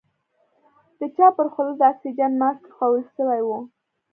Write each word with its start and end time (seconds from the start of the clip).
د 0.99 1.01
چا 1.15 1.27
پر 1.37 1.47
خوله 1.53 1.73
د 1.77 1.81
اکسيجن 1.91 2.31
ماسک 2.41 2.61
ايښوول 2.67 3.01
سوى 3.15 3.41
و. 3.43 3.49